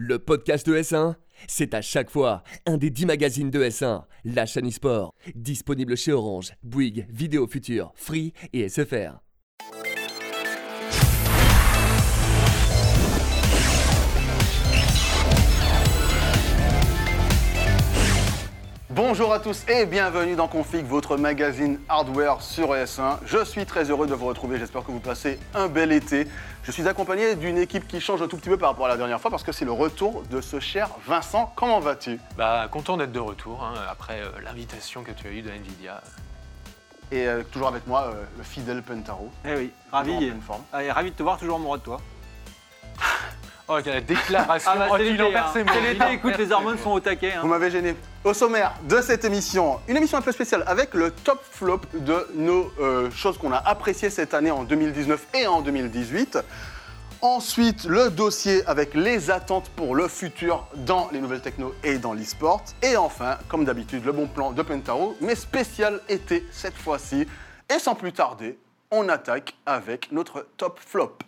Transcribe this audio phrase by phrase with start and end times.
[0.00, 1.16] Le podcast de S1,
[1.48, 6.12] c'est à chaque fois un des 10 magazines de S1, la chaîne e-sport, disponible chez
[6.12, 9.18] Orange, Bouygues, Vidéo Future, Free et SFR.
[18.98, 23.18] Bonjour à tous et bienvenue dans Config, votre magazine hardware sur ES1.
[23.24, 26.26] Je suis très heureux de vous retrouver, j'espère que vous passez un bel été.
[26.64, 28.96] Je suis accompagné d'une équipe qui change un tout petit peu par rapport à la
[28.96, 31.52] dernière fois parce que c'est le retour de ce cher Vincent.
[31.54, 32.18] Comment vas-tu?
[32.36, 36.02] Bah, content d'être de retour hein, après euh, l'invitation que tu as eue de Nvidia.
[37.12, 39.30] Et euh, toujours avec moi, euh, le fidèle Pentaro.
[39.44, 40.62] Eh oui, en ravi, pleine forme.
[40.72, 42.00] Allez, ravi de te voir toujours amoureux de toi.
[43.70, 45.44] Oh, la déclaration bah, oh, c'est l'été, hein.
[45.52, 47.34] C'est l'été, écoute, les hormones sont au taquet.
[47.34, 47.40] hein.
[47.42, 47.94] Vous m'avez gêné.
[48.24, 52.26] Au sommaire de cette émission, une émission un peu spéciale avec le top flop de
[52.34, 56.38] nos euh, choses qu'on a appréciées cette année en 2019 et en 2018.
[57.20, 62.14] Ensuite, le dossier avec les attentes pour le futur dans les nouvelles techno et dans
[62.14, 62.62] l'e-sport.
[62.82, 67.26] Et enfin, comme d'habitude, le bon plan de Pentaro, mais spécial été cette fois-ci.
[67.68, 68.56] Et sans plus tarder,
[68.90, 71.18] on attaque avec notre top flop.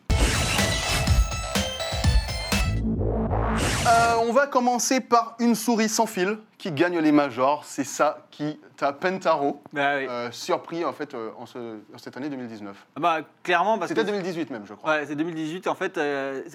[3.90, 7.64] Euh, on va commencer par une souris sans fil qui gagne les majors.
[7.64, 10.06] C'est ça qui t'a Pentaro Bah oui.
[10.08, 12.76] euh, surpris en fait euh, en, ce- en cette année 2019.
[12.96, 14.06] Ah Bah, clairement, parce C'était que.
[14.08, 14.90] 2018 même, je crois.
[14.92, 15.66] Ouais, c'est 2018.
[15.66, 15.98] En fait,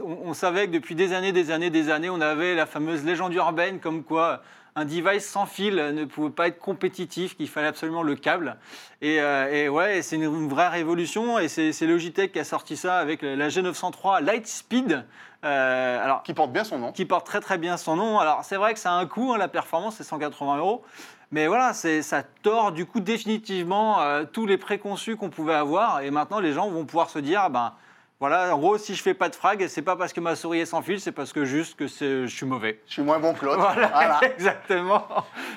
[0.02, 3.04] on, on savait que depuis des années, des années, des années, on avait la fameuse
[3.04, 4.42] légende urbaine comme quoi
[4.76, 8.58] un device sans fil ne pouvait pas être compétitif, qu'il fallait absolument le câble.
[9.02, 11.40] Et, euh, et ouais, c'est une, une vraie révolution.
[11.40, 15.06] Et c'est Logitech qui a sorti ça avec la G903 Lightspeed.
[15.46, 16.92] Euh, alors, Qui porte bien son nom.
[16.92, 18.20] qui porte très très bien son nom.
[18.20, 20.84] Alors c'est vrai que ça a un coût, hein, la performance, c'est 180 euros.
[21.32, 26.02] Mais voilà, ça tord du coup définitivement euh, tous les préconçus qu'on pouvait avoir.
[26.02, 27.74] Et maintenant, les gens vont pouvoir se dire, ben
[28.20, 30.60] voilà, en gros, si je fais pas de frag, c'est pas parce que ma souris
[30.60, 32.82] est sans fil, c'est parce que juste que je suis mauvais.
[32.88, 33.60] Je suis moins bon que l'autre.
[33.60, 34.20] Voilà, Voilà.
[34.24, 35.06] exactement.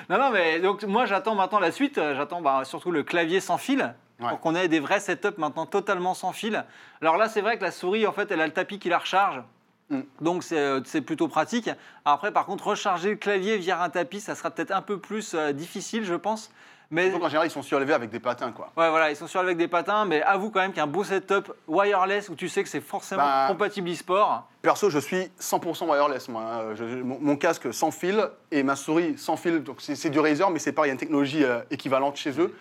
[0.09, 1.95] Non, non, mais donc moi j'attends maintenant la suite.
[1.95, 3.93] J'attends bah, surtout le clavier sans fil.
[4.19, 4.27] Ouais.
[4.29, 6.65] Pour qu'on ait des vrais setups maintenant totalement sans fil.
[7.01, 8.97] Alors là, c'est vrai que la souris, en fait, elle a le tapis qui la
[8.97, 9.41] recharge.
[9.89, 10.01] Mm.
[10.19, 11.69] Donc c'est euh, c'est plutôt pratique.
[12.03, 15.33] Après, par contre, recharger le clavier via un tapis, ça sera peut-être un peu plus
[15.33, 16.51] euh, difficile, je pense.
[16.91, 18.71] Mais Donc en général, ils sont surélevés avec des patins, quoi.
[18.75, 20.05] ouais, voilà, ils sont sur avec des patins.
[20.05, 23.45] Mais avoue quand même qu'un beau setup wireless où tu sais que c'est forcément Bah,
[23.47, 24.47] compatible e-sport.
[24.61, 26.41] Perso, je suis 100% wireless, moi.
[26.43, 26.75] hein.
[26.75, 29.63] Je- mon, mon casque sans fil et ma souris sans fil.
[29.63, 32.39] Donc c'est du Razer, mais c'est pareil, il y a une technologie euh, équivalente chez
[32.39, 32.55] eux.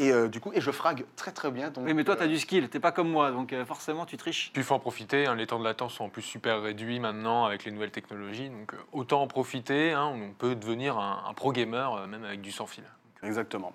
[0.00, 1.70] Et euh, du coup, et je frag très très bien.
[1.70, 3.64] Donc, Oui, mais toi, tu as euh, du skill, t'es pas comme moi, donc euh,
[3.64, 4.50] forcément, tu triches.
[4.52, 7.00] Puis il faut en profiter, hein, les temps de latence sont en plus super réduits
[7.00, 11.24] maintenant avec les nouvelles technologies, donc euh, autant en profiter, hein, on peut devenir un,
[11.28, 12.84] un pro gamer euh, même avec du sans fil.
[13.22, 13.72] Exactement.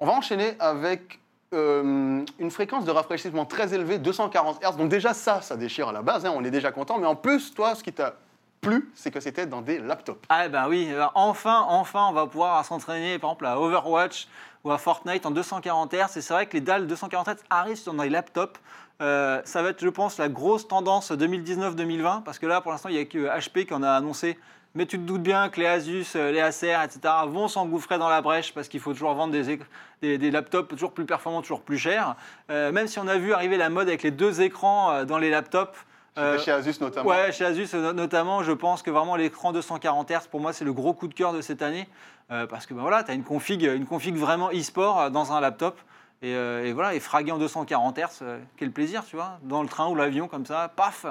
[0.00, 1.20] On va enchaîner avec
[1.54, 4.76] euh, une fréquence de rafraîchissement très élevée, 240 Hz.
[4.76, 6.98] Donc déjà ça, ça déchire à la base, hein, on est déjà content.
[6.98, 8.14] Mais en plus, toi, ce qui t'a
[8.60, 10.24] plu, c'est que c'était dans des laptops.
[10.28, 14.28] Ah ben oui, alors enfin, enfin, on va pouvoir s'entraîner par exemple à Overwatch
[14.64, 16.16] ou à Fortnite en 240 Hz.
[16.16, 18.60] Et c'est vrai que les dalles 240 Hz arrivent sur les laptops.
[19.00, 22.88] Euh, ça va être, je pense, la grosse tendance 2019-2020, parce que là, pour l'instant,
[22.88, 24.36] il n'y a que HP qui en a annoncé.
[24.74, 28.08] Mais tu te doutes bien que les Asus, euh, les Acer, etc., vont s'engouffrer dans
[28.08, 29.58] la brèche parce qu'il faut toujours vendre des,
[30.02, 32.14] des- des laptops toujours plus performants, toujours plus chers.
[32.50, 35.18] Euh, même si on a vu arriver la mode avec les deux écrans euh, dans
[35.18, 35.76] les laptops.
[36.18, 37.08] Euh, chez Asus notamment.
[37.08, 40.72] Ouais, chez Asus notamment, je pense que vraiment l'écran 240 Hz, pour moi, c'est le
[40.72, 41.88] gros coup de cœur de cette année.
[42.30, 45.40] Euh, parce que ben voilà, tu as une config, une config vraiment e-sport dans un
[45.40, 45.78] laptop.
[46.20, 48.22] Et, euh, et voilà, et fraguer en 240 Hz,
[48.56, 49.38] quel plaisir, tu vois.
[49.44, 51.06] Dans le train ou l'avion, comme ça, paf,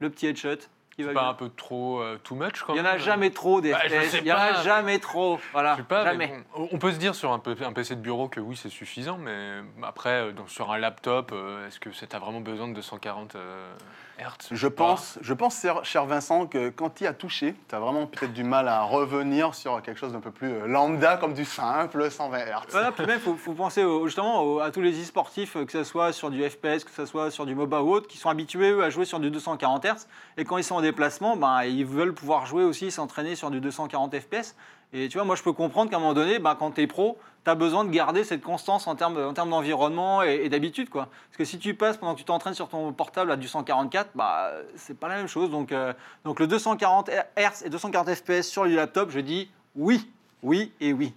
[0.00, 0.56] le petit headshot.
[0.98, 1.30] Qui va C'est pas bien.
[1.30, 3.82] un peu trop euh, too much quand Il n'y en a jamais trop des Bah,
[3.86, 5.38] il n'y en a jamais trop.
[5.52, 6.42] Voilà, Je sais pas, mais jamais.
[6.56, 9.60] bon, on peut se dire sur un, PC de bureau que oui, c'est suffisant, mais
[9.84, 13.36] après, euh, donc, sur un laptop, euh, est-ce que tu as vraiment besoin de 240
[14.50, 18.06] Je pense, je pense, cher Vincent, que quand tu y as touché, tu as vraiment
[18.06, 21.44] peut-être du mal à revenir sur quelque chose d'un peu plus euh, lambda, comme du
[21.44, 22.50] simple 120 Hz.
[22.70, 25.64] Voilà, puis même, il faut, faut penser au- justement au- à tous les e-sportifs, euh,
[25.64, 28.18] que ce soit sur du FPS, que ce soit sur du MOBA ou autre, qui
[28.18, 30.06] sont habitués eux, à jouer sur du 240 Hz.
[30.36, 33.60] Et quand ils sont en déplacement, ben, ils veulent pouvoir jouer aussi, s'entraîner sur du
[33.60, 34.56] 240 FPS.
[34.92, 36.86] Et tu vois, moi, je peux comprendre qu'à un moment donné, ben, quand tu es
[36.86, 40.48] pro, tu as besoin de garder cette constance en termes, en termes d'environnement et, et
[40.48, 40.88] d'habitude.
[40.88, 41.08] quoi.
[41.28, 44.10] Parce que si tu passes pendant que tu t'entraînes sur ton portable à du 144,
[44.14, 45.50] bah, c'est pas la même chose.
[45.50, 45.92] Donc, euh,
[46.24, 50.10] donc le 240 Hz et 240 FPS sur le laptop, je dis oui,
[50.42, 51.12] oui et oui.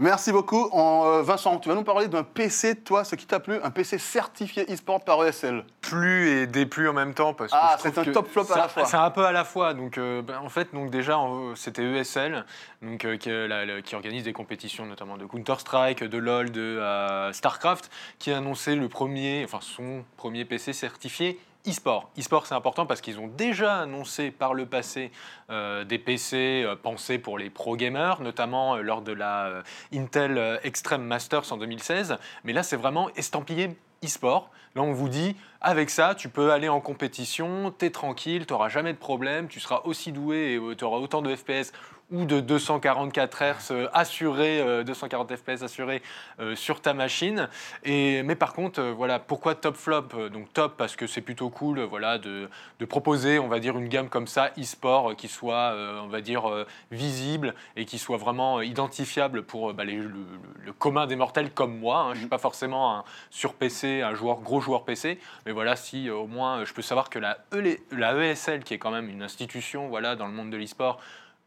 [0.00, 0.68] Merci beaucoup.
[0.72, 3.70] En, euh, Vincent, tu vas nous parler d'un PC, toi, ce qui t'a plu, un
[3.70, 5.62] PC certifié e-sport par ESL.
[5.82, 8.56] plus et déplu en même temps parce Ah, que trouve c'est un top flop à
[8.58, 8.84] la fois.
[8.86, 9.74] C'est un peu à la fois.
[9.74, 11.18] Donc, euh, ben, en fait, donc déjà,
[11.54, 12.46] c'était ESL,
[12.80, 16.16] donc euh, qui, est la- la- qui organise des compétitions, notamment de Counter Strike, de
[16.18, 22.10] LoL, de euh, Starcraft, qui a annoncé le premier, enfin son premier PC certifié e-sport.
[22.18, 25.10] E-sport, c'est important parce qu'ils ont déjà annoncé par le passé
[25.50, 29.62] euh, des PC euh, pensés pour les pro gamers, notamment euh, lors de la
[29.92, 32.16] Intel Extreme Masters en 2016.
[32.44, 34.50] Mais là, c'est vraiment estampillé e-sport.
[34.74, 38.92] Là, on vous dit, avec ça, tu peux aller en compétition, t'es tranquille, t'auras jamais
[38.92, 41.72] de problème, tu seras aussi doué et tu auras autant de FPS
[42.10, 46.02] ou de 244 Hz euh, assurés, euh, 240 FPS assurés
[46.40, 47.48] euh, sur ta machine.
[47.84, 51.20] Et, mais par contre, euh, voilà, pourquoi top flop Euh, Donc top parce que c'est
[51.20, 52.48] plutôt cool, euh, voilà, de,
[52.78, 56.08] de proposer, on va dire, une gamme comme ça, e-sport, euh, qui soit, euh, on
[56.08, 60.72] va dire, euh, visible et qui soit vraiment euh, identifiable pour euh, bah, les- le,
[60.78, 61.98] commun des mortels comme moi.
[62.00, 62.14] hein.
[62.14, 66.08] Je suis pas forcément un sur PC, un joueur gros joueur PC, mais voilà, si
[66.08, 68.90] euh, au moins euh, je peux savoir que la, EL la ESL, qui est quand
[68.90, 71.00] même une institution, voilà, dans le monde de l'e-sport,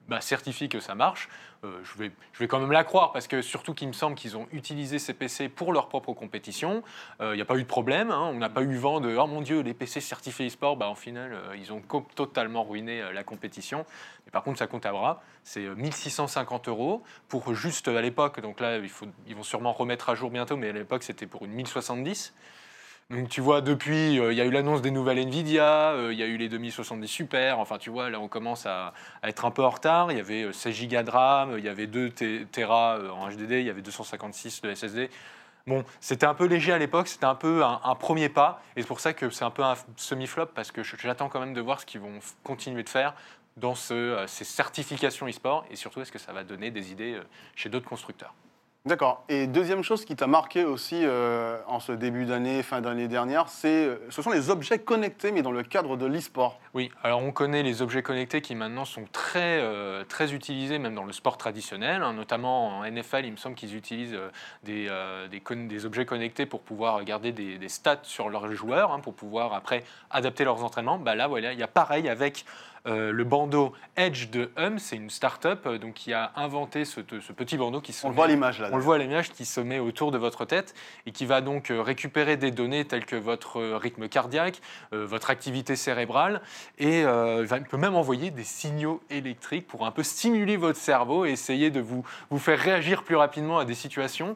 [0.07, 1.29] bah, certifie que ça marche,
[1.63, 4.15] euh, je, vais, je vais quand même la croire parce que surtout qu'il me semble
[4.15, 6.83] qu'ils ont utilisé ces PC pour leur propre compétition.
[7.21, 9.27] Il n'y a pas eu de problème, hein, on n'a pas eu vent de oh
[9.27, 11.81] mon dieu, les PC certifiés e-sport, bah, en final, euh, ils ont
[12.15, 13.85] totalement ruiné euh, la compétition.
[14.33, 18.41] Par contre, ça compte à bras, c'est euh, 1650 euros pour juste euh, à l'époque,
[18.41, 18.79] donc là,
[19.27, 22.33] ils vont sûrement remettre à jour bientôt, mais à l'époque, c'était pour une 1070.
[23.09, 26.19] Donc tu vois, depuis, euh, il y a eu l'annonce des nouvelles Nvidia, euh, il
[26.19, 29.51] y a eu les 2070 Super, enfin tu vois, là on commence à, être un
[29.51, 30.11] peu en retard.
[30.11, 33.09] Il y avait euh, 16 Go de RAM, il y avait 2 T- Tera euh,
[33.09, 35.09] en HDD, il y avait 256 de SSD.
[35.65, 38.87] Bon, c'était un peu léger à l'époque, c'était un peu un, premier pas, et c'est
[38.87, 41.79] pour ça que c'est un peu un semi-flop, parce que j'attends quand même de voir
[41.79, 43.15] ce qu'ils vont continuer de faire
[43.55, 47.13] dans ce, euh, ces certifications e-sport, et surtout est-ce que ça va donner des idées
[47.13, 47.23] euh,
[47.55, 48.33] chez d'autres constructeurs.
[48.85, 49.23] D'accord.
[49.29, 53.47] Et deuxième chose qui t'a marqué aussi euh, en ce début d'année, fin d'année dernière,
[53.47, 56.59] c'est, euh, ce sont les objets connectés, mais dans le cadre de l'e-sport.
[56.73, 60.95] Oui, alors on connaît les objets connectés qui maintenant sont très, euh, très utilisés, même
[60.95, 64.19] dans le sport traditionnel, hein, notamment en NFL, il me semble qu'ils utilisent
[64.63, 64.89] des,
[65.31, 69.53] des, objets connectés pour pouvoir garder des, des stats sur leurs joueurs, hein, pour pouvoir
[69.53, 70.97] après adapter leurs entraînements.
[70.97, 72.43] Bah là, voilà, il y a pareil avec
[72.85, 76.99] euh, le bandeau Edge de Hum, c'est une start-up euh, donc, qui a inventé ce,
[77.21, 78.69] ce petit bandeau qui se On le voit l'image là.
[78.71, 80.73] on le voit à l'image qui se met autour de votre tête
[81.05, 85.75] et qui va donc euh, récupérer des données telles que votre rythme cardiaque, votre activité
[85.75, 86.41] cérébrale
[86.77, 91.31] et va- peut même envoyer des signaux électriques pour un peu stimuler votre cerveau et
[91.31, 94.35] essayer de vous, vous faire réagir plus rapidement à des situations.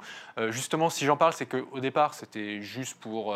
[0.49, 3.35] Justement, si j'en parle, c'est qu'au départ, c'était juste pour...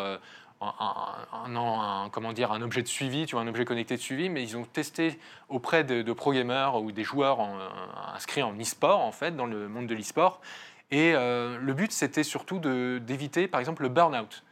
[0.62, 4.28] euh, un, comment dire, un objet de suivi, tu vois, un objet connecté de suivi,
[4.28, 5.18] mais ils ont testé
[5.48, 7.68] auprès de, de pro gamers ou des joueurs en- euh,
[8.14, 10.40] inscrits en e-sport, en fait, dans le monde de l'e-sport.
[10.90, 14.42] Et euh, le but, c'était surtout d'éviter, par exemple, le burn-out.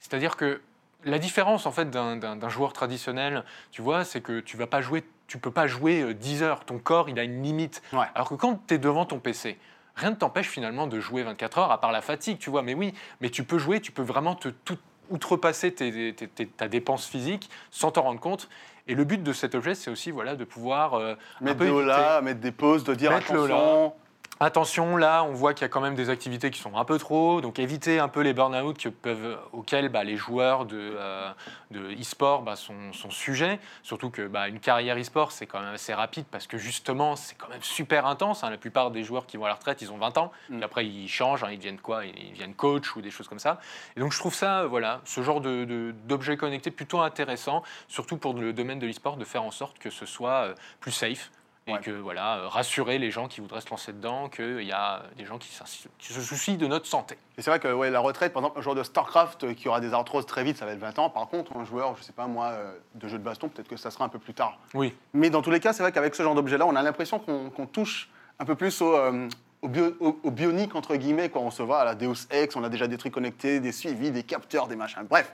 [0.00, 0.60] C'est-à-dire que
[1.04, 5.04] la différence, en fait, d'un- joueur traditionnel, tu vois, c'est que tu vas pas jouer,
[5.26, 6.64] tu peux pas jouer euh, 10 heures.
[6.64, 7.82] Ton corps, il a une limite.
[7.92, 8.06] Ouais.
[8.14, 9.58] Alors que quand tu es devant ton PC,
[9.94, 12.62] rien ne t'empêche finalement de jouer 24 heures, à part la fatigue, tu vois.
[12.62, 14.78] Mais oui, mais tu peux jouer, tu peux vraiment te tout
[15.10, 18.48] outrepasser tes- tes- tes- ta dépense physique sans t'en rendre compte.
[18.88, 21.64] Et le but de cet objet, c'est aussi voilà, de pouvoir euh, un Mettre peu
[21.64, 23.92] éviter- holas, mettre des pauses, de dire Mettre attention.
[24.38, 26.98] Attention, là, on voit qu'il y a quand même des activités qui sont un peu
[26.98, 31.30] trop, donc éviter un peu les burn-out que peuvent, auxquels bah, les joueurs de, euh,
[31.70, 33.58] de e-sport bah, sont, sont sujets.
[33.82, 37.34] Surtout que bah, une carrière e-sport, c'est quand même assez rapide parce que justement, c'est
[37.36, 38.44] quand même super intense.
[38.44, 38.50] hein.
[38.50, 40.62] La plupart des joueurs qui vont à la retraite, ils ont 20 ans, Mm.
[40.62, 42.04] après ils changent, hein, ils deviennent quoi?
[42.04, 43.58] Ils deviennent coach ou des choses comme ça.
[43.96, 47.62] Et donc je trouve ça, euh, voilà, ce genre de- de- d'objet connecté plutôt intéressant,
[47.88, 50.92] surtout pour le domaine de l'e-sport, de faire en sorte que ce soit euh, plus
[50.92, 51.30] safe
[51.68, 51.80] et Ouais.
[51.80, 55.24] que voilà, euh, rassurer les gens qui voudraient se lancer dedans, qu'il y a des
[55.24, 57.18] gens qui, se soucient de notre santé.
[57.36, 59.68] Et c'est vrai que ouais, la retraite, par exemple, un joueur de StarCraft euh, qui
[59.68, 61.10] aura des arthroses très vite, ça va être 20 ans.
[61.10, 63.76] Par contre, un joueur, je sais pas moi, euh, de jeu de baston, peut-être que
[63.76, 64.58] ça sera un peu plus tard.
[64.74, 67.18] Oui, Mais dans tous les cas, c'est vrai qu'avec ce genre d'objet-là, on a l'impression
[67.18, 69.28] qu'on touche un peu plus au, euh,
[69.62, 71.30] au, bio- au- au bionique, entre guillemets.
[71.30, 71.42] Quoi.
[71.42, 74.12] On se voit à la Deus Ex, on a déjà des trucs connectés, des suivis,
[74.12, 75.02] des capteurs, des machins.
[75.10, 75.32] Bref,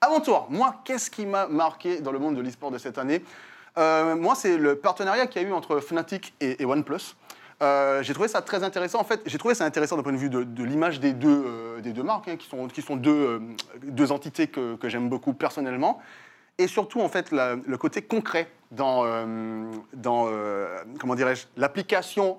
[0.00, 2.98] à mon tour, moi, qu'est-ce qui m'a marqué dans le monde de l'e-sport de cette
[2.98, 3.24] année?
[3.78, 7.16] Euh, Moi, c'est le partenariat qu'il y a eu entre Fnatic et, OnePlus.
[7.62, 9.00] Euh, j'ai trouvé ça très intéressant.
[9.00, 11.80] En fait, j'ai trouvé ça intéressant d'un point de vue de, l'image des deux, euh,
[11.80, 13.40] des deux marques, hein, qui sont, qui sont deux,
[13.82, 16.00] deux entités que, que j'aime beaucoup personnellement.
[16.58, 19.04] Et surtout, en fait, le côté concret dans,
[19.94, 20.28] dans
[21.00, 22.38] comment dirais-je, l'application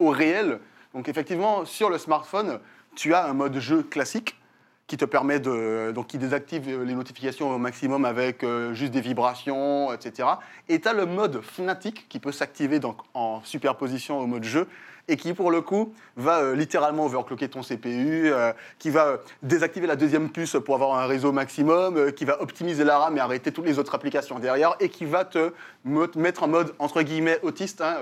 [0.00, 0.58] au réel.
[0.94, 2.58] Donc, effectivement, sur le smartphone,
[2.96, 4.36] tu as un mode jeu classique
[4.86, 5.90] qui te permet de.
[5.92, 10.28] Donc, qui désactive les notifications au maximum avec euh, juste des vibrations, etc.
[10.68, 14.68] Et tu as le mode Fnatic qui peut s'activer donc en superposition au mode jeu
[15.08, 19.86] et qui, pour le coup, va euh, littéralement overclocker ton CPU, euh, qui va désactiver
[19.86, 23.52] la deuxième puce pour avoir un réseau maximum, qui va optimiser la RAM et arrêter
[23.52, 25.52] toutes les autres applications derrière, et qui va te
[25.84, 27.96] me- mettre en mode, entre guillemets, autiste, hein,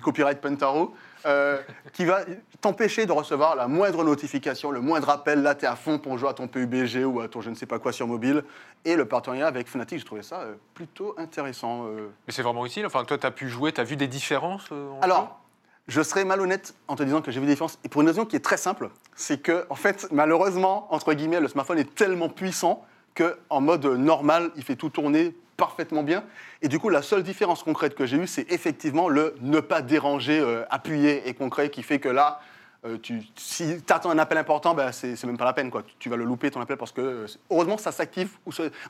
[0.00, 0.94] copyright Pentaro,
[1.26, 1.58] euh,
[1.92, 2.20] qui va
[2.60, 5.42] t'empêcher de recevoir la moindre notification, le moindre appel.
[5.42, 7.54] Là, tu es à fond pour jouer à ton PUBG ou à ton je ne
[7.54, 8.44] sais pas quoi sur mobile.
[8.84, 11.86] Et le partenariat avec Fnatic, je trouvais ça euh, plutôt intéressant.
[11.86, 12.08] euh.
[12.26, 12.86] Mais c'est vraiment utile.
[12.86, 15.40] Enfin, toi, tu as pu jouer, tu as vu des différences euh, entre eux Alors,
[15.88, 17.78] je serais malhonnête en te disant que j'ai vu des différences.
[17.84, 21.40] Et pour une raison qui est très simple, c'est que, en fait, malheureusement, entre guillemets,
[21.40, 26.24] le smartphone est tellement puissant qu'en mode normal, il fait tout tourner parfaitement bien.
[26.62, 29.82] Et du coup, la seule différence concrète que j'ai eue, c'est effectivement le ne pas
[29.82, 32.40] déranger euh, appuyé et concret qui fait que là,
[32.84, 32.98] euh,
[33.36, 35.70] si tu attends un appel important, ben, c'est même pas la peine.
[35.70, 35.82] Quoi.
[35.98, 38.30] Tu, vas le louper ton appel parce que, euh, heureusement, ça s'active.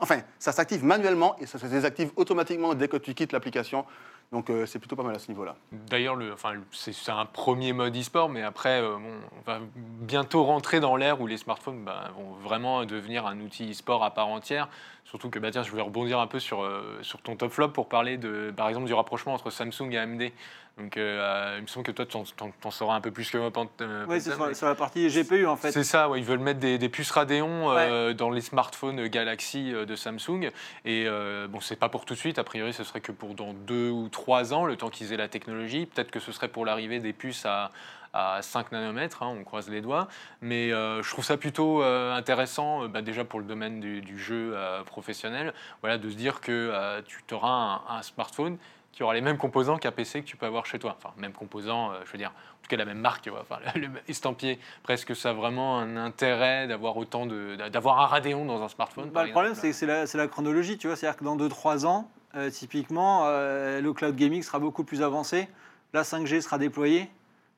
[0.01, 3.85] Enfin, ça s'active manuellement et ça se désactive automatiquement dès que tu quittes l'application.
[4.33, 5.57] Donc, euh, c'est plutôt pas mal à ce niveau-là.
[5.71, 10.81] D'ailleurs, le- enfin, c'est un premier mode e-sport, mais après, euh, on va bientôt rentrer
[10.81, 14.69] dans l'ère où les smartphones bah, vont vraiment devenir un outil e-sport à part entière.
[15.05, 17.69] Surtout que, bah, tiens, je voulais rebondir un peu sur, euh, sur ton top flop
[17.69, 20.33] pour parler, de, par exemple, du rapprochement entre Samsung et AMD.
[20.79, 23.51] Donc, euh, il me semble que toi, tu en sauras un peu plus que moi.
[23.81, 25.73] Euh, Oui, c'est sur, la partie GPU en fait.
[25.73, 29.73] C'est ça, ouais, ils veulent mettre des, des puces Radeon euh, dans les smartphones Galaxy
[29.73, 30.51] euh, de Samsung.
[30.85, 32.39] Et euh, bon, c'est pas pour tout de suite.
[32.39, 35.17] A priori, ce serait que pour dans deux ou trois ans, le temps qu'ils aient
[35.17, 35.87] la technologie.
[35.87, 37.71] Peut-être que ce serait pour l'arrivée des puces à,
[38.13, 40.09] à 5 nanomètres, hein, on croise les doigts.
[40.43, 44.03] Mais euh, je trouve ça plutôt euh, intéressant, euh, bah, déjà pour le domaine du,
[44.03, 48.59] du jeu euh, professionnel, voilà, de se dire que euh, tu auras un, un smartphone
[48.97, 50.97] qui aura les mêmes composants qu'un PC que tu peux avoir chez toi.
[50.99, 53.43] Enfin, même composants, euh, je veux dire, en tout cas la même marque, tu vois.
[53.43, 58.07] Enfin, le, le estampillé, presque ça a vraiment un intérêt d'avoir autant de, d'avoir un
[58.07, 59.11] Radeon dans un smartphone.
[59.11, 60.97] Bah, le problème, c'est que c'est la, c'est la chronologie, tu vois.
[60.97, 65.47] C'est-à-dire que dans 2-3 ans, euh, typiquement, euh, le cloud gaming sera beaucoup plus avancé.
[65.93, 67.11] La 5G sera déployée.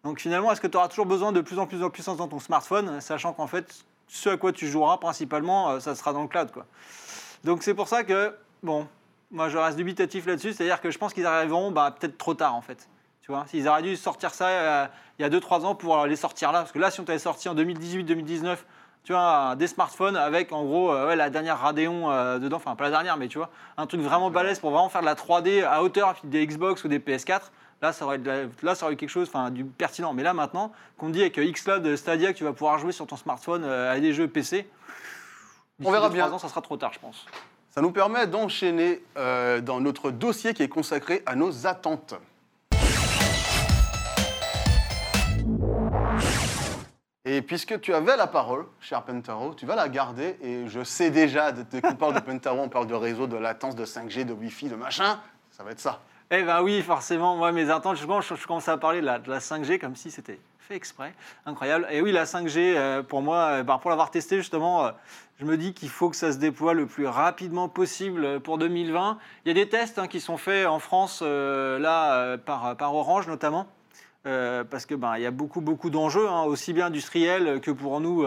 [0.02, 2.28] Donc finalement, est-ce que tu auras toujours besoin de plus en plus de puissance dans
[2.28, 6.28] ton smartphone, sachant qu'en fait, ce à quoi tu joueras principalement, ça sera dans le
[6.28, 6.66] cloud, quoi.
[7.44, 8.88] Donc c'est pour ça que, bon,
[9.30, 10.52] moi je reste dubitatif là-dessus.
[10.52, 12.88] C'est-à-dire que je pense qu'ils arriveront bah, peut-être trop tard, en fait.
[13.28, 14.86] Tu vois, s'ils auraient dû sortir ça euh,
[15.18, 17.18] il y a 2-3 ans pour les sortir là, parce que là, si on t'avait
[17.18, 18.56] sorti en 2018-2019,
[19.04, 22.74] tu vois, des smartphones avec en gros euh, ouais, la dernière Radeon euh, dedans, enfin
[22.74, 25.14] pas la dernière, mais tu vois, un truc vraiment balèze pour vraiment faire de la
[25.14, 27.42] 3D à hauteur des Xbox ou des PS4.
[27.82, 28.18] Là, ça aurait,
[28.62, 30.14] là, ça aurait eu quelque chose enfin, du pertinent.
[30.14, 33.16] Mais là, maintenant, qu'on dit avec Xcloud Stadia que tu vas pouvoir jouer sur ton
[33.16, 34.68] smartphone à des jeux PC,
[35.84, 36.32] On verra bien.
[36.32, 37.26] ans, ça sera trop tard, je pense.
[37.78, 42.14] Ça nous permet d'enchaîner euh, dans notre dossier qui est consacré à nos attentes.
[47.24, 50.36] Et puisque tu avais la parole, cher Pentaro, tu vas la garder.
[50.42, 53.76] Et je sais déjà, dès qu'on parle de Pentaro, on parle de réseau, de latence,
[53.76, 55.20] de 5G, de Wi-Fi, de machin.
[55.52, 56.00] Ça va être ça.
[56.32, 59.78] Eh ben oui, forcément, moi mes attentes, je, je, commence à parler de la 5G
[59.78, 61.14] comme si c'était fait exprès,
[61.46, 61.86] incroyable.
[61.90, 64.90] Et oui, la 5G, euh, pour moi, euh, ben, pour l'avoir testé justement, euh,
[65.40, 69.18] je me dis qu'il faut que ça se déploie le plus rapidement possible pour 2020.
[69.44, 73.66] Il y a des tests hein, qui sont faits en France, là, par, Orange notamment,
[74.24, 78.00] parce que ben, il y a beaucoup, beaucoup d'enjeux, hein, aussi bien industriels que pour
[78.00, 78.26] nous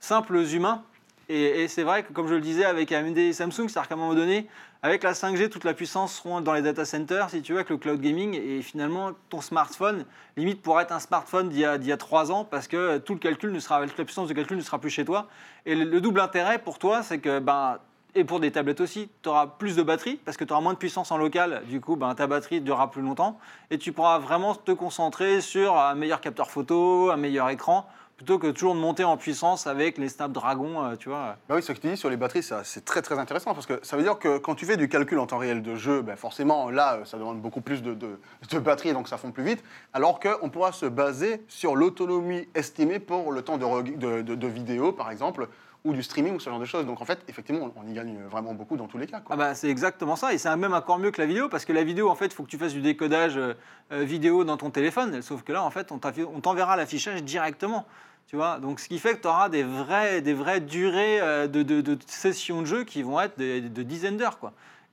[0.00, 0.84] simples humains.
[1.28, 3.98] Et, c'est vrai que, comme je le disais avec AMD et Samsung, c'est-à-dire qu'à un
[3.98, 4.48] moment donné,
[4.82, 7.70] avec la 5G, toute la puissance seront dans les data centers, si tu veux, avec
[7.70, 8.34] le cloud gaming.
[8.34, 10.04] Et finalement, ton smartphone,
[10.36, 13.50] limite, pourra être un smartphone d'il y, a- trois ans parce que tout le calcul
[13.52, 15.28] ne sera, toute la puissance de calcul ne sera plus chez toi.
[15.64, 17.78] Et le, le double intérêt pour toi, c'est que, ben,
[18.14, 20.74] et pour des tablettes aussi, tu auras plus de batterie parce que tu auras moins
[20.74, 21.62] de puissance en local.
[21.68, 23.38] Du coup, ben, ta batterie durera plus longtemps.
[23.70, 28.38] Et tu pourras vraiment te concentrer sur un meilleur capteur photo, un meilleur écran, plutôt
[28.38, 31.36] que toujours de monter en puissance avec les Snapdragon, euh, tu vois.
[31.48, 33.80] Bah oui, ce que tu dis sur les batteries, c'est très très intéressant parce que
[33.82, 36.16] ça veut dire que quand tu fais du calcul en temps réel de jeu, ben
[36.16, 38.18] forcément là, euh, ça demande beaucoup plus de, de,
[38.50, 39.64] de batterie, donc ça fond plus vite.
[39.92, 45.10] Alors qu'on pourra se baser sur l'autonomie estimée pour le temps de- de vidéo, par
[45.10, 45.48] exemple,
[45.84, 46.86] ou du streaming ou ce genre de choses.
[46.86, 49.22] Donc en fait, effectivement, on, y gagne vraiment beaucoup dans tous les cas.
[49.28, 51.72] Ah bah, c'est exactement ça, et c'est même encore mieux que la vidéo, parce que
[51.72, 53.54] la vidéo, en fait, il faut que tu fasses du décodage euh,
[53.92, 57.86] euh, vidéo dans ton téléphone, sauf que là, en fait, on t'enverra l'affichage directement.
[58.26, 61.46] Tu vois Donc, ce qui fait que tu auras des vraies, des vraies durées euh,
[61.46, 64.38] de, sessions de jeu qui vont être de, dizaines d'heures.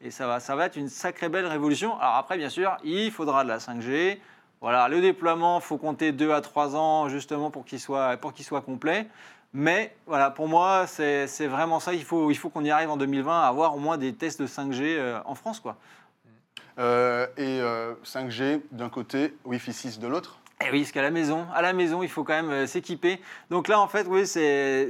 [0.01, 1.97] Et ça va, ça va être une sacrée belle révolution.
[1.99, 4.17] Alors après, bien sûr, il faudra de la 5G.
[4.59, 8.45] Voilà, le déploiement, faut compter 2 à 3 ans justement pour qu'il soit, pour qu'il
[8.45, 9.07] soit complet.
[9.53, 11.93] Mais voilà, pour moi, c'est vraiment ça.
[11.93, 14.41] Il faut, il faut qu'on y arrive en 2020 à avoir au moins des tests
[14.41, 15.59] de 5G euh, en France.
[15.59, 15.77] Quoi.
[16.79, 20.41] Euh, et euh, 5G d'un côté, Wi-Fi 6 de l'autre.
[20.63, 23.19] Et oui, parce qu'à la maison, à la maison, il faut quand même euh, s'équiper.
[23.49, 24.89] Donc là, en fait, oui, c'est,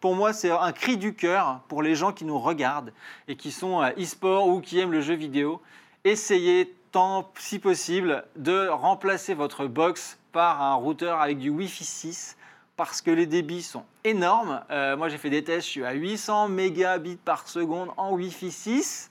[0.00, 2.92] pour moi, c'est un cri du cœur pour les gens qui nous regardent
[3.26, 5.60] et qui sont euh, e-sport ou qui aiment le jeu vidéo.
[6.04, 12.36] Essayez tant si possible de remplacer votre box par un routeur avec du Wi-Fi 6
[12.80, 14.62] parce que les débits sont énormes.
[14.70, 18.50] Euh, moi, j'ai fait des tests, je suis à 800 mégabits par seconde en Wi-Fi
[18.50, 19.10] 6.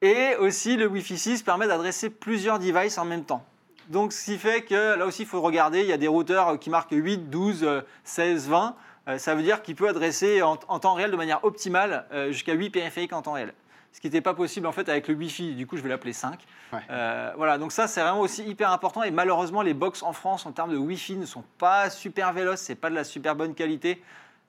[0.00, 3.44] Et aussi, le Wi-Fi 6 permet d'adresser plusieurs devices en même temps.
[3.88, 6.56] Donc, ce qui fait que là aussi, il faut regarder, il y a des routeurs
[6.60, 8.76] qui marquent 8, 12, euh, 16, 20.
[9.08, 12.30] Euh, ça veut dire qu'il peut adresser en, en temps réel de manière optimale euh,
[12.30, 13.54] jusqu'à 8 périphériques en temps réel.
[13.94, 16.12] Ce qui n'était pas possible en fait avec le Wi-Fi, du coup je vais l'appeler
[16.12, 16.40] 5.
[16.72, 16.80] Ouais.
[16.90, 20.46] Euh, voilà, donc ça c'est vraiment aussi hyper important et malheureusement les box en France
[20.46, 23.54] en termes de Wi-Fi ne sont pas super véloces, c'est pas de la super bonne
[23.54, 24.02] qualité.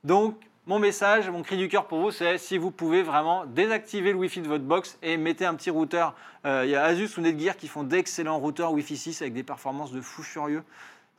[0.03, 0.35] Donc
[0.65, 4.17] mon message, mon cri du cœur pour vous, c'est si vous pouvez vraiment désactiver le
[4.17, 6.15] Wi-Fi de votre box et mettez un petit routeur.
[6.47, 9.43] Euh, Il y a Asus ou Netgear qui font d'excellents routeurs Wi-Fi 6 avec des
[9.43, 10.63] performances de fou furieux.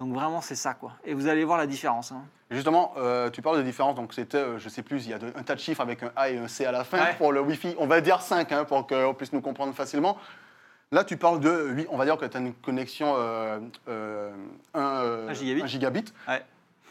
[0.01, 0.93] Donc vraiment c'est ça quoi.
[1.05, 2.13] Et vous allez voir la différence.
[2.13, 2.23] hein.
[2.51, 5.19] Justement, euh, tu parles de différence, donc c'était, euh, je sais plus, il y a
[5.19, 7.15] de- un tas de chiffres avec un A et un C à la fin Ouais.
[7.19, 7.75] pour le Wi-Fi.
[7.79, 10.17] On va dire 5 hein, pour qu'on puisse nous comprendre facilement.
[10.93, 14.31] Là, tu parles de 8, on va dire que tu as une connexion euh, euh,
[14.75, 15.63] un, euh, gigabit.
[15.63, 16.05] un gigabit.
[16.29, 16.45] Ouais.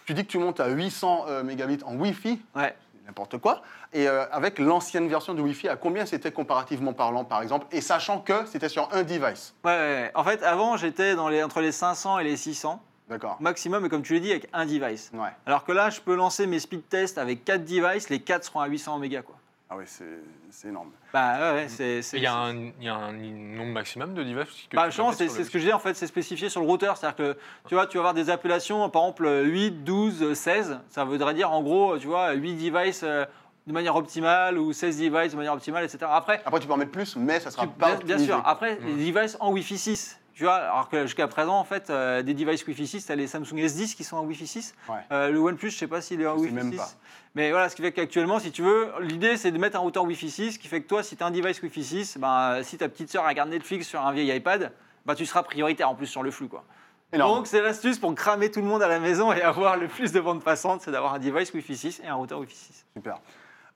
[0.05, 2.75] Tu dis que tu montes à 800 euh, mégabits en Wi-Fi, Ouais.
[3.05, 3.61] n'importe quoi.
[3.93, 7.67] Et euh, avec l'ancienne version du Wi-Fi, à combien c'était comparativement parlant, par exemple?
[7.71, 9.53] Et sachant que c'était sur un device.
[9.63, 10.11] Ouais, ouais, ouais.
[10.15, 13.37] En fait, avant, j'étais dans les, entre les 500 et les 600 D'accord.
[13.39, 15.11] maximum, et comme tu l'as dit, avec un device.
[15.13, 15.29] Ouais.
[15.45, 18.59] Alors que là, je peux lancer mes speed tests avec 4 devices, les 4 seront
[18.61, 19.21] à 800 mégas.
[19.21, 19.35] Quoi.
[19.69, 20.03] Ah oui, c'est
[20.51, 20.89] c'est énorme.
[21.11, 21.99] Bah ouais, c'est.
[22.13, 25.13] Il y, a un, il y a un nombre maximum de devices que Bah, mettre
[25.13, 26.97] c'est ce que je disais, en fait, c'est spécifié sur le routeur.
[26.97, 30.79] C'est-à-dire que tu vois, tu vas avoir des appellations, par exemple 8, 12, 16.
[30.89, 33.25] Ça voudrait dire en gros, tu vois, 8 devices euh,
[33.67, 36.05] de manière optimale ou 16 devices de manière optimale, etc.
[36.09, 38.41] Après, Après, tu peux en mettre plus, mais ça sera tu- pas bien, bien sûr,
[38.45, 38.97] après, Mm.
[38.97, 40.19] les devices en Wi-Fi 6.
[40.35, 43.15] Tu vois, alors que jusqu'à présent, en fait, euh, des devices Wi-Fi 6, tu as
[43.15, 44.75] les Samsung S10 qui sont en Wi-Fi 6.
[44.89, 44.95] Ouais.
[45.13, 46.77] Euh, le OnePlus, je sais pas s'il est en Wi-Fi même 6.
[46.77, 46.89] pas.
[47.35, 50.03] Mais voilà, ce qui fait qu'actuellement, si tu veux, l'idée c'est de mettre un routeur
[50.03, 52.61] Wi-Fi 6, ce qui fait que toi, si tu as un device Wi-Fi 6, ben,
[52.63, 54.73] si ta petite sœur regarde Netflix sur un vieil iPad,
[55.05, 56.49] ben, tu seras prioritaire en plus sur le flux.
[56.49, 56.65] Quoi.
[57.13, 57.37] Énorme.
[57.37, 60.11] Donc c'est l'astuce pour cramer tout le monde à la maison et avoir le plus
[60.11, 62.85] de bande passante, c'est d'avoir un device Wi-Fi 6 et un routeur Wi-Fi 6.
[62.97, 63.19] Super.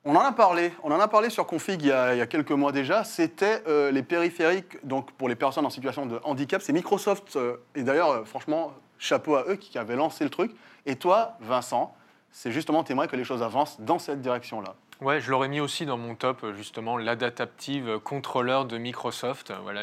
[0.05, 2.21] On en a parlé, on en a parlé sur Config il y a, il y
[2.21, 3.03] a quelques mois déjà.
[3.03, 6.61] C'était euh, les périphériques, donc pour les personnes en situation de handicap.
[6.61, 10.55] C'est Microsoft, euh, et d'ailleurs, euh, franchement, chapeau à eux qui avaient lancé le truc.
[10.85, 11.93] Et toi, Vincent,
[12.31, 14.75] c'est justement, aimerais que les choses avancent dans cette direction-là.
[15.01, 19.81] Ouais, je l'aurais mis aussi dans mon top, justement, l'adaptative contrôleur de Microsoft, voilà,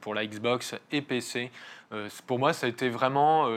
[0.00, 1.50] pour la Xbox et PC.
[2.26, 3.48] Pour moi, ça a été vraiment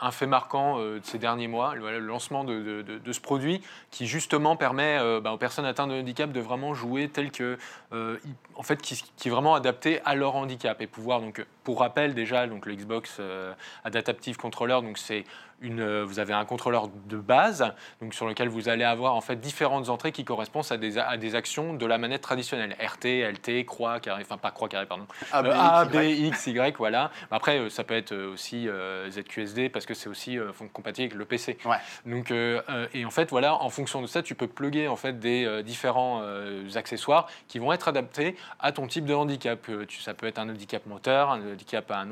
[0.00, 4.56] un fait marquant euh, de ces derniers mois, le, lancement de, ce produit qui, justement,
[4.56, 7.58] permet euh, bah, aux personnes atteintes de handicap de vraiment jouer tel que,
[7.92, 8.18] euh,
[8.54, 12.14] en fait, qui, qui est vraiment adapté à leur handicap et pouvoir, donc, pour rappel,
[12.14, 13.52] déjà, donc, le Xbox euh,
[13.84, 15.24] Adaptive Controller, donc c'est
[15.60, 19.20] une, euh, vous avez un contrôleur de base, donc sur lequel vous allez avoir en
[19.20, 22.76] fait différentes entrées qui correspondent à des, à des actions de la manette traditionnelle.
[22.80, 25.06] RT, LT, croix, carré, enfin pas croix carré, pardon.
[25.32, 26.26] A, B, Euh, A, X, B, Y.
[26.28, 27.10] X, Y, voilà.
[27.30, 31.06] Après, euh, ça peut être euh, aussi euh, ZQSD parce que c'est aussi euh, compatible
[31.06, 31.58] avec le PC.
[31.64, 31.76] Ouais.
[32.04, 34.96] Donc, euh, euh, et en fait, voilà, en fonction de ça, tu peux plugger en
[34.96, 39.60] fait des euh, différents euh, accessoires qui vont être adaptés à ton type de handicap.
[39.68, 42.08] Euh, ça peut être un handicap moteur, un handicap à un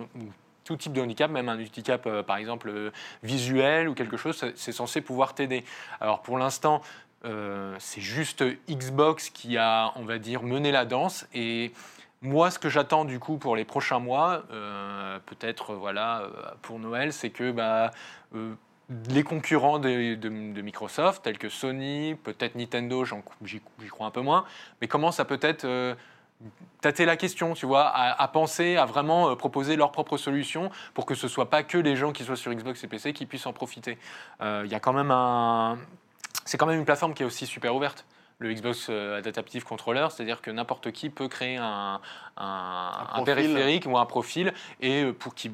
[0.65, 2.91] tout type de handicap, même un handicap euh, par exemple euh,
[3.23, 5.65] visuel ou quelque chose, c'est censé pouvoir t'aider.
[6.01, 6.81] Alors pour l'instant,
[7.25, 11.73] euh, c'est juste Xbox qui a, on va dire, mené la danse et
[12.23, 14.45] moi, ce que j'attends du coup pour les prochains mois,
[15.27, 16.23] peut-être voilà
[16.63, 17.91] pour Noël, c'est que bah,
[19.11, 23.05] les concurrents de, de- Microsoft, tels que Sony, peut-être Nintendo,
[23.45, 24.47] j'y crois un peu moins,
[24.81, 25.67] mais commencent à peut-être
[26.81, 30.71] tâter la question, tu vois, à, à penser, à vraiment euh, proposer leurs propres solutions
[30.93, 33.25] pour que ce soit pas que les gens qui soient sur Xbox et PC qui
[33.27, 33.99] puissent en profiter.
[34.43, 35.79] Euh, Il y a quand même un,
[36.45, 38.05] c'est quand même une plateforme qui est aussi super ouverte.
[38.41, 42.01] Le Xbox euh, Adaptive Controller, c'est-à-dire que n'importe qui peut créer un,
[42.37, 43.25] un- un profil.
[43.25, 45.53] périphérique ou un profil, et euh, pour qui,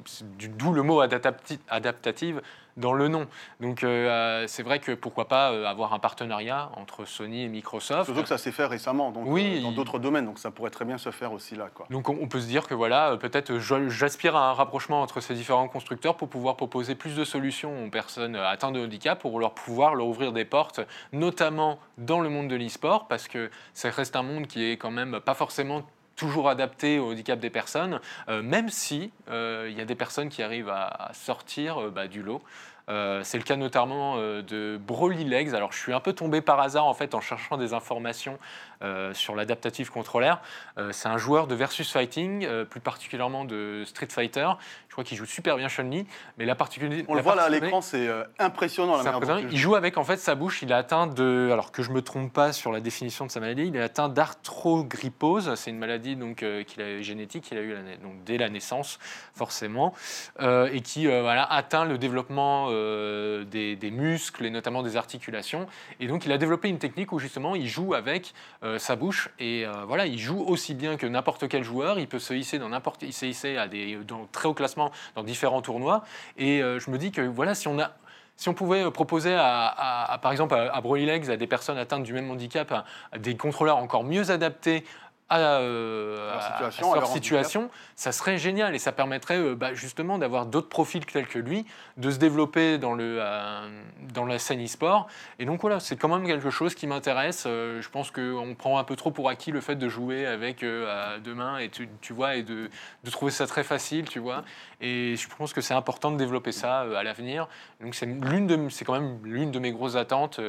[0.56, 2.40] d'où le mot adaptati- adaptative
[2.80, 3.26] dans le nom.
[3.60, 8.06] Donc euh, c'est vrai que pourquoi pas euh, avoir un partenariat entre Sony et Microsoft.
[8.06, 9.58] Surtout que ça s'est fait récemment, donc Oui.
[9.58, 11.68] euh, dans d'autres domaines, donc ça pourrait très bien se faire aussi là.
[11.72, 11.86] Quoi.
[11.90, 15.02] Donc on on peut se dire que voilà, euh, peut-être euh, j'aspire à un rapprochement
[15.02, 18.84] entre ces différents constructeurs pour pouvoir proposer plus de solutions aux personnes euh, atteintes de
[18.84, 20.80] handicap, pour leur pouvoir leur ouvrir des portes,
[21.12, 24.90] notamment dans le monde de l'e-sport, parce que ça reste un monde qui est quand
[24.90, 25.82] même pas forcément
[26.16, 30.28] toujours adapté au handicap des personnes, euh, même si euh, il y a des personnes
[30.28, 32.42] qui arrivent à, à sortir euh, bah, du lot.
[32.90, 35.55] Euh, c'est le cas notamment euh, de Broly Legs.
[35.55, 38.38] Alors, je suis un peu tombé par hasard en fait en cherchant des informations
[38.83, 40.35] euh, sur l'adaptative controller.
[40.76, 44.48] Euh, c'est un joueur de versus fighting, plus particulièrement de Street Fighter.
[44.88, 47.05] Je crois qu'il joue super bien Chun-Li, mais la particularité.
[47.09, 49.76] On le voit là à l'écran, c'est impressionnant la il joue.
[49.76, 50.62] avec en fait sa bouche.
[50.62, 53.38] Il est atteint de, alors que je me trompe pas sur la définition de sa
[53.38, 55.55] maladie, il est atteint d'arthrogrypose.
[55.55, 58.98] C'est une maladie donc qu'il a génétique qu'il a eu la donc dès la naissance
[59.35, 59.94] forcément,
[60.40, 65.66] et qui voilà atteint le développement euh, des, muscles et notamment des articulations.
[65.98, 69.30] Et donc il a développé une technique où justement il joue avec euh, sa bouche
[69.38, 71.98] et euh, voilà, il joue aussi bien que n'importe quel joueur.
[71.98, 74.90] Il peut se hisser dans n'importe, il s'est hissé à des dans très haut classement
[75.16, 76.04] dans différents tournois.
[76.38, 77.92] Et je me dis que voilà, si on a
[78.36, 82.04] si on pouvait proposer à, par exemple à, à Broly Legs, à des personnes atteintes
[82.04, 82.86] du même handicap,
[83.18, 84.84] des contrôleurs encore mieux adaptés
[85.30, 89.38] à, euh, leur situation, à à leur leur situation, ça serait génial et ça permettrait
[89.38, 91.64] euh, bah, justement d'avoir d'autres profils tels que lui,
[91.96, 95.06] de se développer dans, le, euh, dans la scène e-sport.
[95.38, 97.44] Et donc voilà, c'est quand même quelque chose qui m'intéresse.
[97.46, 100.62] Euh, je pense qu'on prend un peu trop pour acquis le fait de jouer avec
[100.62, 102.68] deux mains et tu, tu vois et de,
[103.04, 104.44] de trouver ça très facile, tu vois.
[104.80, 107.48] Et je pense que c'est important de développer ça à l'avenir.
[107.80, 110.40] Donc c'est quand même l'une de mes grosses attentes.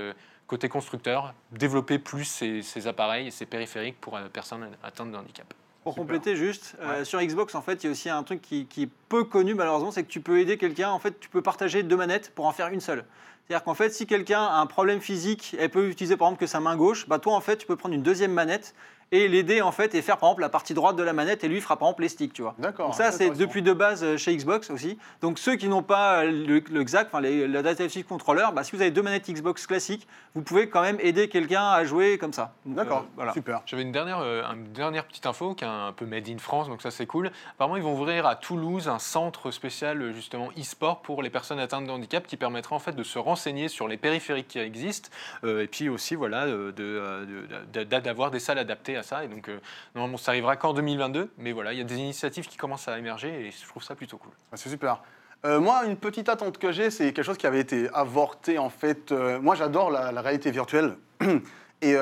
[0.52, 5.16] Côté constructeur, développer plus ces, ces appareils et ces périphériques pour euh, personnes atteintes de
[5.16, 5.46] handicap.
[5.84, 6.04] Pour Super.
[6.04, 8.84] compléter juste, euh, sur Xbox, en fait, il y a aussi un truc qui, qui
[8.84, 10.90] est peu connu malheureusement, c'est que tu peux aider quelqu'un.
[10.90, 13.06] En fait, tu peux partager deux manettes pour en faire une seule.
[13.48, 16.48] C'est-à-dire qu'en fait, si quelqu'un a un problème physique, elle peut utiliser par exemple que
[16.48, 18.76] sa main gauche, bah toi en fait, tu peux prendre une deuxième manette
[19.12, 21.48] et l'aider en fait et faire par exemple la partie droite de la manette et
[21.48, 22.56] lui fera par exemple les sticks, tu vois.
[22.58, 22.88] D'accord.
[22.88, 24.98] Donc ça, c'est depuis de base euh, chez Xbox aussi.
[25.22, 28.82] Donc ceux qui n'ont pas euh, le, le XAC, enfin Adaptive Controller, bah, si vous
[28.82, 32.54] avez deux manettes Xbox classiques, vous pouvez quand même aider quelqu'un à jouer comme ça.
[32.66, 33.34] D'accord, euh, voilà.
[33.34, 33.62] super.
[33.66, 36.70] J'avais une dernière, euh, une dernière petite info qui est un peu made in France,
[36.70, 37.32] donc ça c'est cool.
[37.56, 41.86] Apparemment, ils vont ouvrir à Toulouse un centre spécial justement e-sport pour les personnes atteintes
[41.86, 45.10] de handicap qui permettra en fait de se renseigner sur les périphériques qui existent
[45.44, 49.24] euh, et puis aussi voilà de, de- de- d'avoir des salles adaptées à ça.
[49.24, 49.60] Et donc euh,
[49.96, 52.98] normalement, ça arrivera qu'en 2022, mais voilà, il y a des initiatives qui commencent à
[52.98, 54.32] émerger et je trouve ça plutôt cool.
[54.52, 55.02] Ah, C'est super.
[55.44, 58.70] Euh, moi, une petite attente que j'ai, c'est quelque chose qui avait été avorté en
[58.70, 59.12] fait.
[59.12, 60.96] Euh, moi, j'adore la, réalité virtuelle.
[61.84, 61.96] Et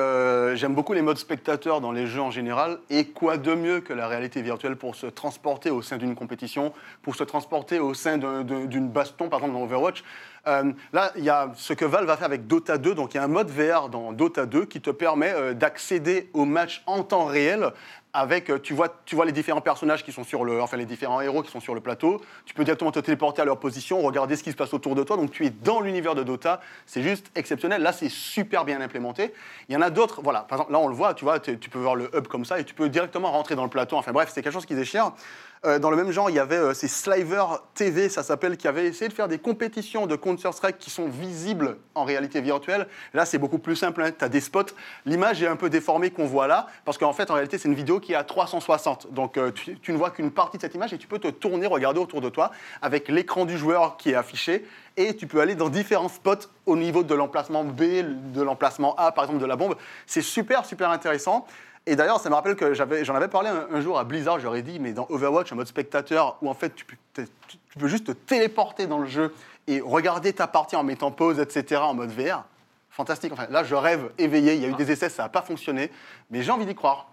[0.56, 2.80] j'aime beaucoup les modes spectateurs dans les jeux en général.
[2.90, 6.74] Et quoi de mieux que la réalité virtuelle pour se transporter au sein d'une compétition,
[7.00, 10.04] pour se transporter au sein d'un- d'un- d'une baston, par exemple dans Overwatch.
[10.46, 12.94] Euh, là, il y a ce que Valve va faire avec Dota 2.
[12.94, 16.30] Donc, il y a un mode VR dans Dota 2 qui te permet euh, d'accéder
[16.32, 17.72] au match en temps réel.
[18.12, 20.84] Avec, euh, tu vois, tu vois les différents personnages qui sont sur le, enfin les
[20.84, 22.20] différents héros qui sont sur le plateau.
[22.44, 25.04] Tu peux directement te téléporter à leur position, regarder ce qui se passe autour de
[25.04, 25.16] toi.
[25.16, 26.60] Donc tu es dans l'univers de Dota.
[26.86, 27.82] C'est juste exceptionnel.
[27.82, 29.32] Là, c'est super bien implémenté.
[29.68, 30.22] Il y en a d'autres.
[30.22, 30.40] Voilà.
[30.40, 31.14] Par exemple, là, on le voit.
[31.14, 33.62] Tu vois, tu peux voir le hub comme ça et tu peux directement rentrer dans
[33.62, 33.96] le plateau.
[33.96, 35.12] Enfin bref, c'est quelque chose qui déchire.
[35.66, 37.44] Euh, dans le même genre, il y avait euh, ces Sliver
[37.74, 41.76] TV, ça s'appelle, qui avaient essayé de faire des compétitions de Counter-Strike qui sont visibles
[41.94, 42.86] en réalité virtuelle.
[43.12, 44.10] Là, c'est beaucoup plus simple.
[44.18, 44.72] tu as des spots.
[45.04, 47.74] L'image est un peu déformée qu'on voit là, parce qu'en fait, en réalité, c'est une
[47.74, 49.12] vidéo qui est à 360.
[49.12, 51.66] Donc, euh, tu ne vois qu'une partie de cette image et tu peux te tourner,
[51.66, 54.64] regarder autour de toi avec l'écran du joueur qui est affiché.
[54.96, 57.82] Et tu peux aller dans différents spots au niveau de l'emplacement B,
[58.32, 59.74] de l'emplacement A, par exemple, de la bombe.
[60.06, 61.46] C'est super, super intéressant.
[61.86, 64.62] Et d'ailleurs, ça me rappelle que j'avais- j'en avais parlé un, jour à Blizzard, j'aurais
[64.62, 67.26] dit, mais dans Overwatch, en mode spectateur, où en fait tu tu-
[67.78, 69.34] peux juste te téléporter dans le jeu
[69.66, 72.44] et regarder ta partie en mettant pause, etc., en mode VR.
[72.90, 73.32] Fantastique.
[73.32, 74.54] Enfin, là, je rêve éveillé.
[74.54, 75.90] Il y a eu des essais, ça n'a pas fonctionné,
[76.30, 77.06] mais j'ai envie d'y croire.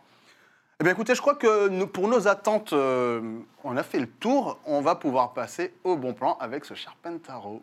[0.80, 3.22] Eh bien, écoutez, je crois que pour nos attentes, euh,
[3.64, 4.60] on a fait le tour.
[4.66, 7.62] On va pouvoir passer au bon plan avec ce cher Pentaro.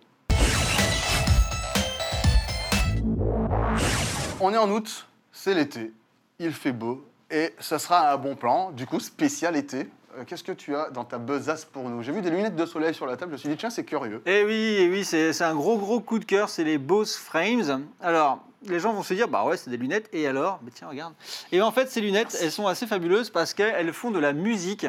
[4.41, 5.93] On est en août, c'est l'été,
[6.39, 9.89] il fait beau et ce sera un bon plan, du coup spécial été.
[10.17, 12.03] Euh, Qu'est-ce que tu as dans ta besace pour nous?
[12.03, 13.85] J'ai vu des lunettes de soleil sur la table, je me suis dit tiens c'est
[13.85, 14.23] curieux.
[14.27, 17.87] Eh oui, eh oui, c'est un gros gros coup de cœur, c'est les Bose Frames.
[18.01, 20.61] Alors, les gens vont se dire, bah ouais, c'est des lunettes, et alors?
[20.63, 21.15] Mais tiens, regarde.
[21.53, 24.87] Et en fait, ces lunettes, elles sont assez fabuleuses parce qu'elles font de la musique.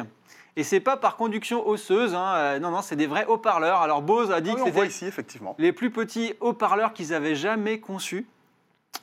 [0.58, 3.82] Et c'est pas par conduction osseuse, hein, euh, non, non, c'est des vrais haut-parleurs.
[3.82, 5.12] Alors Bose a dit Ah oui, que c'était
[5.58, 8.26] les plus petits haut-parleurs qu'ils avaient jamais conçus.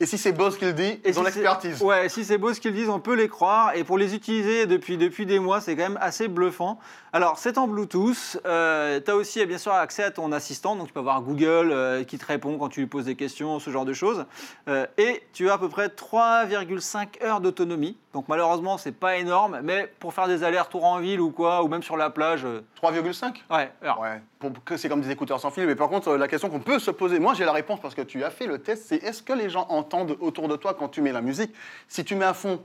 [0.00, 1.80] Et si c'est Boss qui le dit, Et ils ont si l'expertise.
[1.80, 3.76] Ouais, si c'est beau ce qu'ils disent, on peut les croire.
[3.76, 6.80] Et pour les utiliser depuis, depuis des mois, c'est quand même assez bluffant.
[7.12, 8.40] Alors, c'est en Bluetooth.
[8.44, 10.74] Euh, tu as aussi, bien sûr, accès à ton assistant.
[10.74, 13.60] Donc, tu peux avoir Google euh, qui te répond quand tu lui poses des questions,
[13.60, 14.26] ce genre de choses.
[14.68, 17.96] Euh, et tu as à peu près 3,5 heures d'autonomie.
[18.14, 19.58] Donc, malheureusement, c'est pas énorme.
[19.64, 22.64] Mais pour faire des allers-retours en ville ou quoi, ou même sur la plage, euh,
[22.80, 24.22] 3,5 ouais, alors, Ouais,
[24.64, 25.66] que c'est comme des écouteurs sans fil.
[25.66, 27.94] Mais par contre, euh, la question qu'on peut se poser, moi j'ai la réponse parce
[27.94, 30.74] que tu as fait le test, c'est est-ce que les gens entendent autour de toi
[30.74, 31.52] quand tu mets la musique?
[31.88, 32.62] Si tu mets à fond,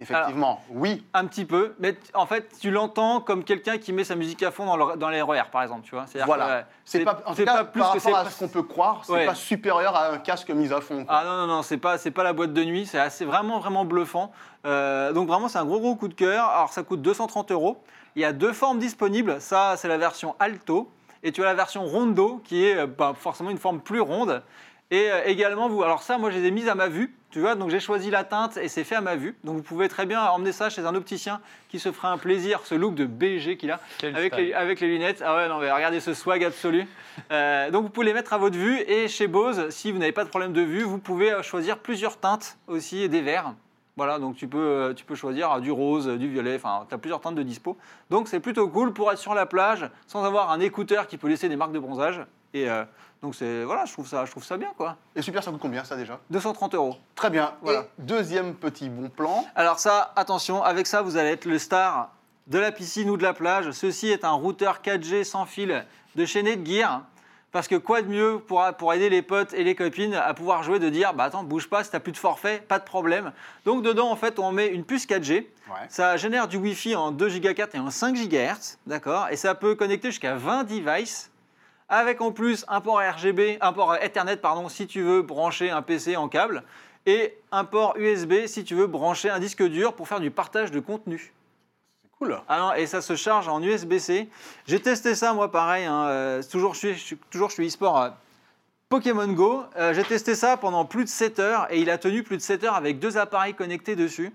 [0.00, 1.04] effectivement, oui.
[1.14, 4.50] Un petit peu, mais en fait, tu l'entends comme quelqu'un qui met sa musique à
[4.50, 6.06] fond dans, le- dans les RER, par exemple, tu vois.
[6.06, 6.64] C'est-à-dire Voilà.
[6.84, 8.62] C'est pas, en tout c'est cas, pas plus par que rapport à ce qu'on peut
[8.62, 9.26] croire, c'est Ouais.
[9.26, 11.04] pas supérieur à un casque mis à fond.
[11.04, 11.14] quoi.
[11.16, 13.58] Ah non, non, non, c'est pas, c'est pas la boîte de nuit, c'est assez, vraiment,
[13.60, 14.32] vraiment bluffant.
[14.66, 16.44] Euh, donc vraiment, c'est un gros, gros coup de cœur.
[16.46, 17.82] Alors, ça coûte 230 euros.
[18.16, 19.40] Il y a deux formes disponibles.
[19.40, 20.90] Ça, c'est la version Alto.
[21.22, 24.42] Et tu as la version Rondo, qui est euh, bah, forcément une forme plus ronde.
[24.90, 27.14] Et euh, également, vous, alors ça, moi, je les ai mises à ma vue.
[27.30, 29.36] Tu vois, donc j'ai choisi la teinte et c'est fait à ma vue.
[29.44, 32.60] Donc vous pouvez très bien emmener ça chez un opticien qui se fera un plaisir,
[32.64, 34.46] ce look de BG qu'il a, Quel avec style.
[34.46, 35.22] les, avec les lunettes.
[35.24, 36.86] Ah ouais, non, mais regardez ce swag absolu.
[37.30, 40.10] Euh, donc vous pouvez les mettre à votre vue et chez Bose, si vous n'avez
[40.12, 43.54] pas de problème de vue, vous pouvez euh, choisir plusieurs teintes aussi et des verts.
[43.96, 46.98] Voilà, donc tu peux, euh, tu peux choisir du rose, du violet, enfin, tu as
[46.98, 47.76] plusieurs teintes de dispo.
[48.08, 51.28] Donc c'est plutôt cool pour être sur la plage sans avoir un écouteur qui peut
[51.28, 52.22] laisser des marques de bronzage.
[52.54, 52.84] Et euh,
[53.22, 54.96] donc c'est voilà, je trouve ça, je trouve ça bien quoi.
[55.14, 56.18] Et super, ça coûte combien ça déjà?
[56.30, 56.96] 230 euros.
[57.14, 57.52] Très bien.
[57.62, 57.80] Voilà.
[57.80, 59.44] Et deuxième petit bon plan.
[59.54, 62.10] Alors ça, attention, avec ça, vous allez être le star
[62.46, 63.70] de la piscine ou de la plage.
[63.72, 65.84] Ceci est un routeur 4G sans fil
[66.16, 67.02] de chez Netgear.
[67.52, 70.62] Parce que quoi de mieux pour, pour aider les potes et les copines à pouvoir
[70.62, 73.32] jouer, de dire, bah attends, bouge pas, si t'as plus de forfait, pas de problème.
[73.64, 75.32] Donc dedans, en fait, on met une puce 4G.
[75.32, 75.46] Ouais.
[75.88, 79.28] Ça génère du Wi-Fi en 2 Go 4 et en 5 GHz, d'accord?
[79.30, 81.29] Et ça peut connecter jusqu'à 20 devices,
[81.90, 85.82] avec en plus un port RGB, un port Ethernet, pardon, si tu veux brancher un
[85.82, 86.62] PC en câble,
[87.06, 90.70] et un port USB si tu veux brancher un disque dur pour faire du partage
[90.70, 91.32] de contenu.
[92.02, 92.40] C'est cool.
[92.48, 94.28] Ah non, et ça se charge en USB-C.
[94.66, 95.84] J'ai testé ça, moi, pareil.
[95.84, 98.10] hein, euh, toujours, je suis, toujours, je suis e-sport euh,
[98.88, 99.64] Pokémon Go.
[99.76, 102.42] Euh, J'ai testé ça pendant plus de 7 heures et il a tenu plus de
[102.42, 104.32] 7 heures avec deux appareils connectés dessus,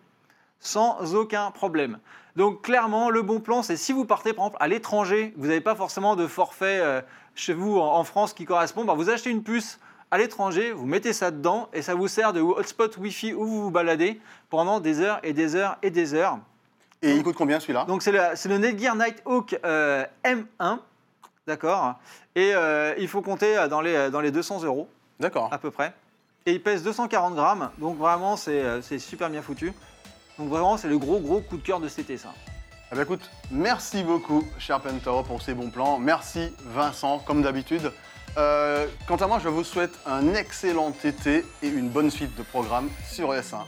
[0.59, 1.99] sans aucun problème.
[2.35, 5.61] Donc, clairement, le bon plan, c'est si vous partez, par exemple, à l'étranger, vous n'avez
[5.61, 7.01] pas forcément de forfait euh,
[7.36, 9.80] chez vous en, France qui correspond, bah, vous achetez une puce
[10.12, 13.63] à l'étranger, vous mettez ça dedans et ça vous sert de hotspot Wi-Fi où vous
[13.63, 14.19] vous baladez
[14.50, 16.39] pendant des heures et des heures et des heures.
[17.02, 17.86] Et il coûte combien celui-là?
[17.86, 20.80] Donc c'est le, Netgear Nighthawk euh, M1,
[21.45, 21.95] d'accord?
[22.36, 24.88] Et euh, il faut compter euh, dans les, dans les 200 euros
[25.19, 25.50] D'accord.
[25.52, 25.93] à peu près.
[26.45, 29.74] Et il pèse 240 grammes, donc vraiment c'est euh, c'est super bien foutu.
[30.38, 32.34] Donc vraiment c'est le gros gros coup de cœur de cet été ça.
[32.91, 35.98] Eh bien, écoute, merci beaucoup, cher Pentaro, pour ces bons plans.
[35.98, 37.91] Merci, Vincent, comme d'habitude.
[38.38, 42.43] Euh, quant à moi, je vous souhaite un excellent été et une bonne suite de
[42.43, 43.63] programmes sur S1.